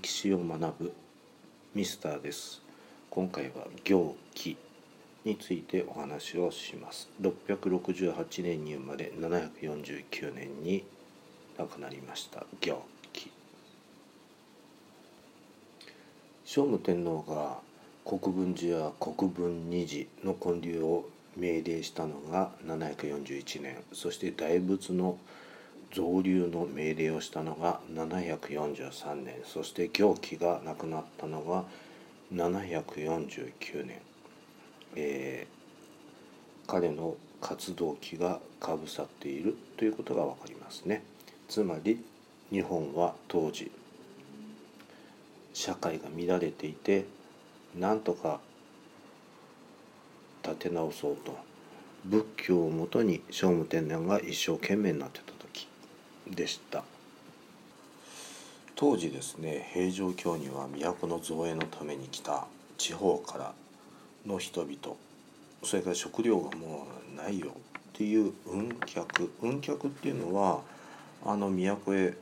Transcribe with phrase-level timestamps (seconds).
[0.00, 0.92] 歴史を学ぶ
[1.74, 2.62] ミスターです。
[3.10, 4.56] 今回は行基
[5.26, 7.10] についてお話をします。
[7.20, 10.84] 668年に生まれ749年に
[11.58, 12.46] 亡くなりました。
[12.62, 12.82] 行
[13.12, 13.30] 基。
[16.46, 17.58] 聖武天皇が
[18.06, 21.04] 国分寺や国分二寺の建立を
[21.36, 23.76] 命令したのが741年。
[23.92, 25.18] そして大仏の
[25.92, 29.34] 造立の命令をしたのが743年。
[29.44, 31.64] そして行基が亡くなったのが
[32.32, 34.00] 749年、
[34.94, 41.02] えー、彼の活動期がかぶさっているということが分かりますね。
[41.48, 42.04] つまり
[42.50, 43.70] 日本は当時
[45.52, 47.06] 社会が乱れていて
[47.76, 48.40] なんとか
[50.42, 51.50] 立て直そうと。
[52.04, 55.29] 仏教をもとに聖武天皇が一生懸命になってた。
[56.30, 56.84] でした。
[58.76, 62.46] 当時ですね平城京には都の造営のために来た
[62.78, 63.52] 地方から
[64.26, 64.96] の人々
[65.62, 67.52] それから食料がもうないよっ
[67.92, 70.60] ていう運客運客っていうのは
[71.26, 72.14] あの都へ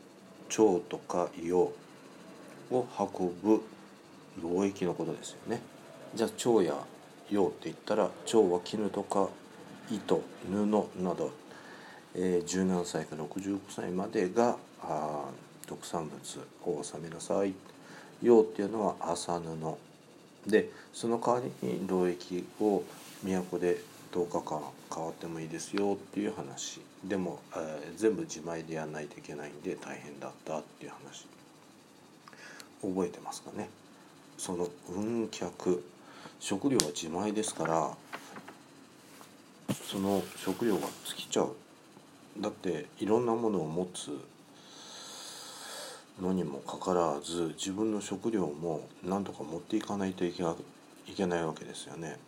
[0.48, 1.74] 蝶とか硫を
[2.70, 3.62] 運ぶ
[4.42, 5.60] 貿易のことですよね。
[6.14, 6.74] じゃあ蝶や
[7.30, 9.28] 用って言ったら蝶は絹とか
[9.90, 10.66] 糸布
[11.02, 11.30] など、
[12.14, 15.24] えー、17歳から65歳までがあ
[15.66, 17.52] 特産物を納めなさい
[18.22, 22.82] 用っていうのは麻布でその代わりに労役を
[23.22, 23.78] 都で
[24.12, 24.62] 10日間
[24.94, 26.80] 変わってもいいですよっていう話。
[27.04, 31.26] でも、えー、全部自前でやらないといけないんで大変だったっていう話。
[32.80, 33.68] 覚えてますかね？
[34.38, 35.84] その運客。
[36.40, 37.90] 食料は自前ですから
[39.90, 41.54] その食料が尽きちゃう。
[42.40, 44.16] だっていろんなものを持つ
[46.22, 50.42] のにもかかわらず自分の食料も何とか持っていかないといけ
[51.26, 52.18] ないわけですよね。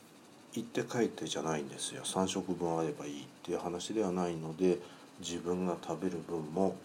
[0.52, 2.02] 行って帰ってじゃないんですよ。
[2.04, 4.78] 3食分あればいいっていう話ではないので
[5.20, 6.76] 自分が食べる分も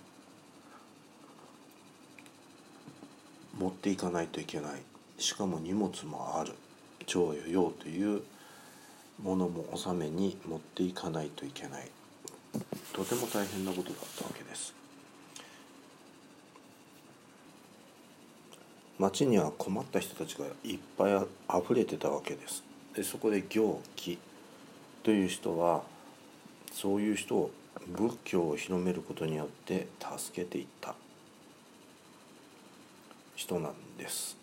[3.57, 4.81] 持っていかないといけない。
[5.17, 6.53] しかも荷物もある。
[7.05, 8.21] 徴与用という
[9.21, 11.89] ものも納めに持っていかないといけない。
[12.93, 14.73] とても大変なことだったわけです。
[18.97, 21.13] 町には困った人たちがいっぱい
[21.47, 22.63] あふれてたわけです。
[22.95, 24.17] でそこで行基。
[25.03, 25.83] という人は
[26.71, 27.51] そういう人を
[27.87, 30.95] 仏教を広めることによって助けていった。
[33.35, 34.37] 人なんです。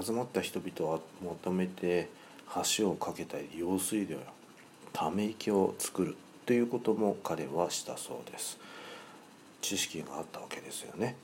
[0.00, 2.10] 集まった人々は求めて
[2.76, 4.18] 橋を架けたり用水路や
[4.92, 6.16] ため池を作る。
[6.48, 8.58] ということも彼はしたそうです。
[9.60, 11.14] 知識があったわけですよね。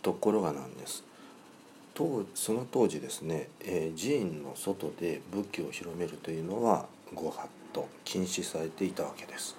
[0.00, 1.04] ところがなんです。
[1.92, 9.54] 当その当時ですね、えー、寺院の外で仏教を広めるというのはご法度禁止されていたわけです。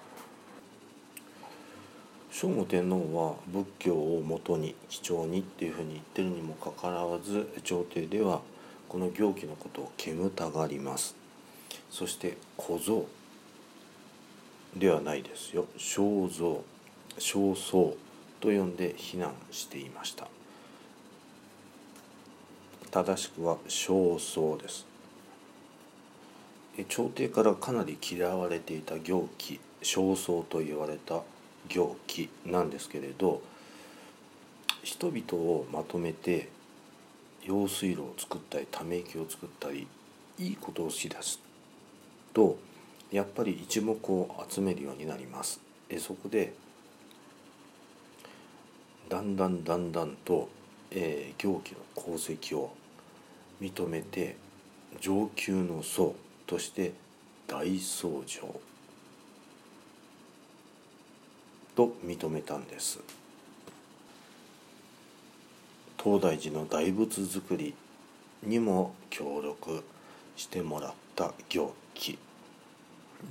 [2.31, 8.41] 聖武天皇は仏教をもとに貴重にっていうふうに言ってるにもかかわらず朝廷では
[8.87, 11.18] この行基のことを煙たがります。
[11.89, 13.07] そして小僧。
[14.75, 15.65] ではないですよ。
[15.77, 16.63] 肖像
[17.17, 17.95] 肖像
[18.39, 20.27] と呼んで非難していました。
[22.91, 24.85] 正しくは焦燥です。
[26.87, 29.59] 朝廷からかなり嫌われていた行基。
[29.81, 31.21] 焦燥と言われた
[31.67, 33.41] 行基なんですけれど
[34.83, 36.49] 人々をまとめて
[37.45, 39.87] 用水路を作ったりため池を作ったり
[40.37, 41.48] いいことをしだす。
[42.33, 42.57] と
[43.11, 45.59] やっぱり一目を集めるようになります。
[45.89, 46.53] えそこで
[49.09, 50.49] だんだんだんだんと、
[50.91, 52.71] えー、行基の功績を
[53.59, 54.37] 認めて
[55.01, 56.15] 上級の僧
[56.45, 56.93] として
[57.47, 58.61] 大僧正
[61.75, 62.99] と認めたんです
[66.01, 67.73] 東大寺の大仏作り
[68.43, 69.83] にも協力
[70.35, 72.17] してもらったた行基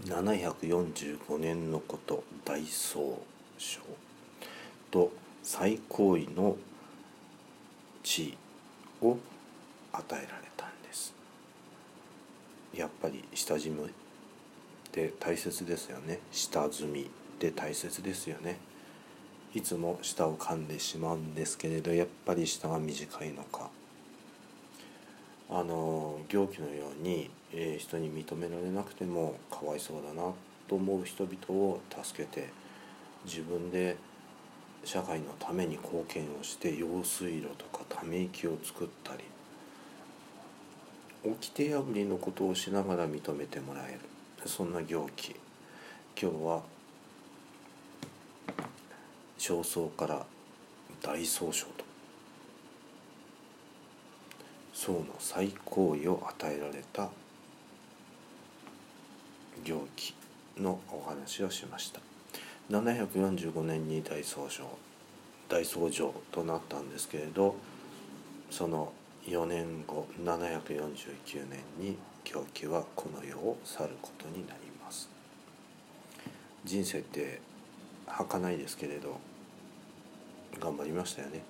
[0.04, 3.18] 745年のこと大僧
[3.56, 3.80] 正
[4.90, 5.10] と
[5.42, 6.58] 最高位の
[8.02, 8.36] 地位
[9.06, 9.16] を
[9.90, 11.14] 与えられたんです。
[12.74, 13.88] やっぱり下積みっ
[14.92, 16.18] て大切ですよね。
[16.30, 17.06] 下積みっ
[17.38, 18.58] て大切ですよね。
[19.54, 23.70] いつも舌を噛んでしまうんですけれどやっぱり舌が短いのか。
[25.48, 30.30] あの行基のように、えー、人に認められなくてもかわいそうだな
[30.68, 32.48] と思う人々を助けて
[33.24, 33.96] 自分で
[34.84, 39.24] 社会のために貢献をして用水路とかため池を作ったり
[41.24, 44.00] 掟破りのことをしながら認めてもらえる。
[44.48, 45.34] そんな行基。
[46.20, 46.62] 今日は
[49.38, 50.24] 焦燥から
[51.02, 51.84] 大総称と。
[54.72, 57.10] 宋の最高位を与えられた
[59.64, 60.14] 行基
[60.58, 62.00] のお話をしました。
[62.70, 64.64] 745年に大僧正
[65.48, 67.56] 大僧正となったんですけれど
[68.50, 68.92] その
[69.26, 75.08] 4年後749年に狂気はこの世を去ることになります。
[76.64, 77.40] 人生って
[78.06, 79.18] 儚いですけれど
[80.60, 81.42] 頑張りましたよね。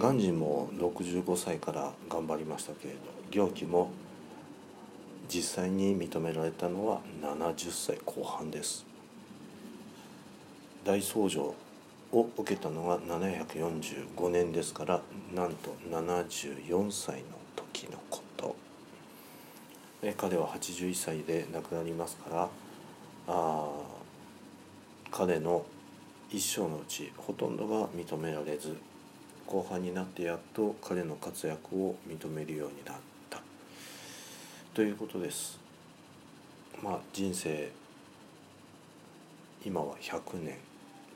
[0.00, 3.00] 鑑真も65歳から頑張りましたけれど
[3.30, 3.90] 行基も
[5.28, 8.86] 実際に認められたのは70歳後半です。
[10.84, 11.54] 大僧正
[12.12, 15.00] を受けたのが745年ですから
[15.34, 17.24] なんと74歳の
[17.56, 18.56] 時のこと。
[20.16, 22.48] 彼は81歳で亡くなりますから
[23.28, 23.68] あ
[25.12, 25.64] 彼の
[26.30, 28.76] 一生のうちほとんどが認められず
[29.46, 33.11] 後半になってやっと彼の活躍を認めるようになった。
[34.74, 35.58] ということです。
[36.82, 37.70] まあ人生
[39.64, 40.56] 今は100年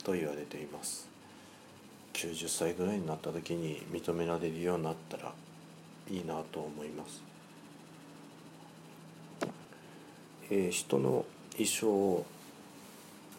[0.04, 1.08] と言われています。
[2.16, 5.32] 90歳ぐらいになった時に認められるようになったら
[6.10, 7.22] いいなと思います、
[10.50, 11.26] えー、人の
[11.58, 12.24] 一生を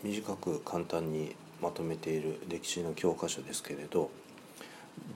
[0.03, 4.11] 短く簡単にまとめている歴史の教科書ですけれど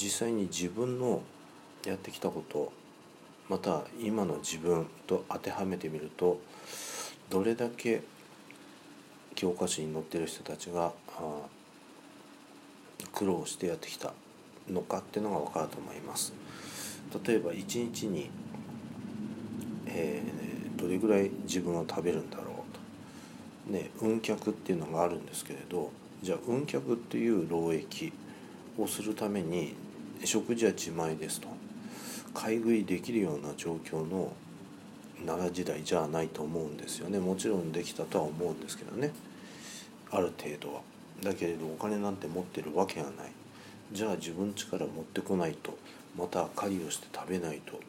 [0.02, 1.22] 実際に自分の
[1.86, 2.72] やってきたこと
[3.52, 6.40] また今の自分と当てはめてみると
[7.30, 8.02] どれだけ
[9.36, 10.94] 教科書に載ってる人たちが
[13.12, 14.14] 苦労してやってきた
[14.70, 16.32] のかっていうのが分かると思います。
[17.28, 18.30] 例えば一日に、
[19.86, 23.74] えー、どれぐらい自分は食べるんだろうと。
[23.74, 25.92] ね運脚っていうのがあるんですけれど
[26.24, 28.14] じゃあ運脚っていう労役
[28.78, 29.76] をするために
[30.24, 31.50] 食事は自前ですと
[32.34, 34.32] 買い食いできるような状況の
[35.26, 37.20] 奈良時代じゃないと思うんですよね。
[37.20, 39.12] もちろんできたとは思うんですけどね。
[40.12, 40.82] ある程度は。
[41.24, 43.32] だけれどお金なんて持ってるわけがない。
[43.92, 45.78] じゃあ自分力持ってこないと。
[46.18, 47.78] また狩りをして食べないと。
[47.78, 47.80] っ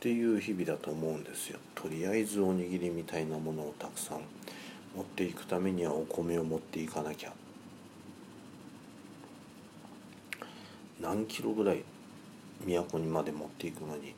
[0.00, 1.58] ていう日々だと思うんですよ。
[1.74, 4.20] とりあえずおにぎりみたいなものをたくさん。
[4.96, 7.32] 持っていくためにはお米を持っていかなきゃ。
[11.00, 11.84] 何キロぐらい
[12.66, 14.14] 都にまで持っていくのに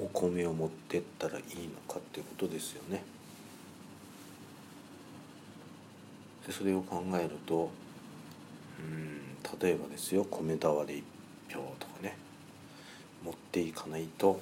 [0.00, 3.02] お米を持ってったらいいのかっていうことですよね。
[6.46, 7.70] でそれを考えると
[8.78, 9.20] うん
[9.60, 11.04] 例えばですよ米俵一
[11.52, 12.16] 票とかね
[13.22, 14.40] 持っていかないと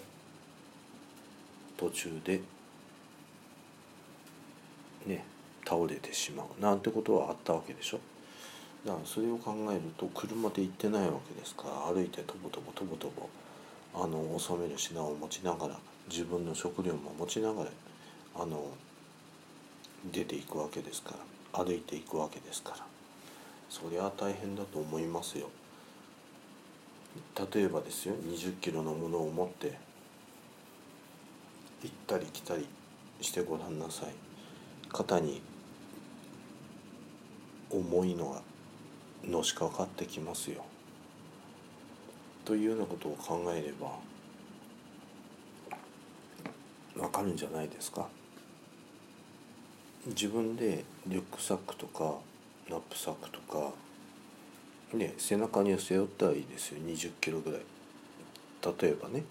[1.76, 2.40] 途中で
[5.06, 5.24] ね
[5.66, 8.00] 倒れてしまうなんてことはあったわけでしょ。
[8.88, 13.28] だからそれを考えると車で行ってないわけですから歩いてとぼとぼとぼとぼ
[14.02, 15.76] あの納める品を持ちながら
[16.08, 17.70] 自分の食料も持ちながら
[18.34, 18.70] あの
[20.10, 21.12] 出ていくわけですか
[21.52, 22.76] ら歩いていくわけですから
[23.68, 25.50] そりゃ大変だと思いますよ。
[27.52, 29.78] 例えばですよ20キロのものを持って
[31.82, 32.66] 行ったり来たり
[33.20, 34.14] してごらんなさい
[34.88, 35.42] 肩に
[37.70, 38.47] 重いのが
[39.28, 40.64] のしかかってきますよ。
[42.44, 43.98] というようなことを考えれば
[47.02, 48.08] わかるんじゃないですか。
[50.06, 52.14] 自分でリュックサックとか
[52.70, 53.72] ナップサックとか
[54.94, 56.78] ね背中に背負ったらいいですよ。
[56.86, 57.60] 20キロぐらい。
[58.80, 59.24] 例えばね。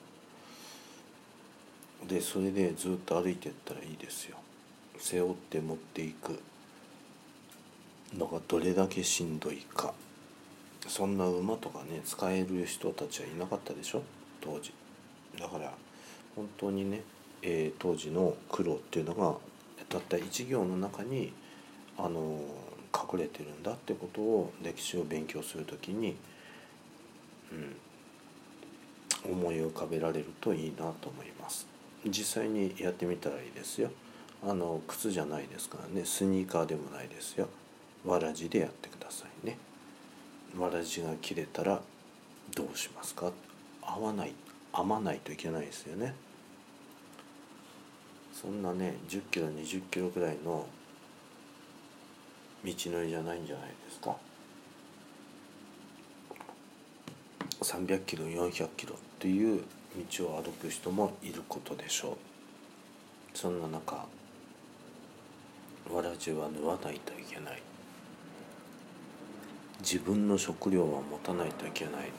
[2.07, 4.37] でそれでずっと歩いてったらいいですよ。
[4.99, 6.39] 背負って持っていく。
[8.15, 9.93] のがどれだけしんどいか。
[10.87, 14.03] そんな馬とかね使える人たちはいなかったでしょ？
[14.39, 14.71] 当時。
[15.39, 15.73] だから
[16.35, 17.01] 本当にね、
[17.41, 19.35] えー、当時の苦労っていうのが
[19.89, 21.33] たった一行の中に
[21.97, 22.39] あの
[22.93, 26.15] 隠れてるんだってことを歴史を勉強する時に、
[29.25, 31.67] うん、思い浮かべられるといいなと思います。
[32.05, 33.89] 実際にやってみたらいいですよ。
[34.47, 36.05] あの靴じゃないですからね。
[36.05, 37.49] スニーカーでもないですよ。
[38.05, 39.57] わらじでやってくださいね。
[40.57, 41.81] わらじが切れたら
[42.55, 43.31] どうしますか？
[43.81, 44.33] 合わない
[44.73, 46.13] 編まないといけないですよね。
[48.33, 50.65] そんなね10キロ20キロぐらいの
[52.63, 54.15] 道のりじゃないんじゃないですか。
[57.61, 59.63] 300キロ400キロっていう
[60.11, 62.17] 道を歩く人もいることでしょう。
[63.37, 64.05] そんな中
[65.91, 67.61] わらじは縫わないといけない。
[69.79, 72.11] 自分の食料は持たないといけない。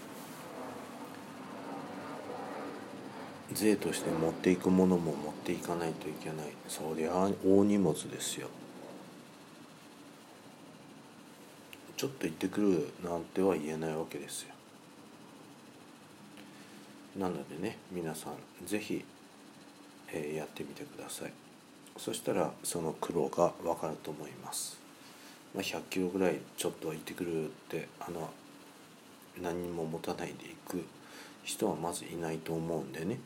[3.52, 6.52] 税として持っていくものも持っていかないといけない。
[6.68, 7.12] そりゃ
[7.44, 8.48] 大荷物ですよ。
[11.96, 14.48] ちょっと行ってくるなんては言えないわけですよ。
[17.18, 18.34] なのでね皆さん
[18.64, 19.04] 是非、
[20.12, 21.32] えー、やってみてください。
[21.96, 24.78] そしたらその苦労が分かると思います、
[25.54, 28.30] まあ、100キロぐらいちょっとは行ってくるってあの
[29.42, 30.34] 何も持たないで
[30.66, 30.84] 行く
[31.44, 33.18] 人はまずいないと思うんでね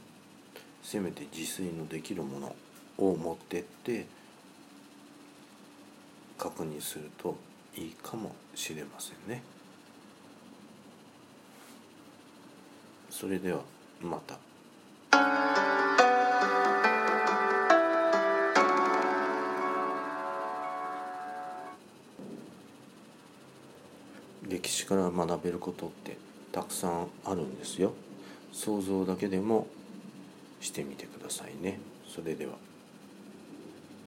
[0.83, 2.55] せめて自炊のできるもの
[2.99, 4.07] を持ってって
[6.39, 7.37] 確認すると
[7.77, 9.43] いいかもしれませんね。
[13.11, 13.61] それでは
[14.03, 14.37] また。
[24.95, 26.19] から学べることって
[26.53, 27.93] たくさんあるんですよ。
[28.53, 29.67] 想像だけでも
[30.61, 31.81] してみてくださいね。
[32.07, 32.53] それでは。